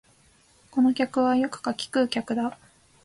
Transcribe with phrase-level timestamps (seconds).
[0.71, 2.57] この客はよく柿食う客だ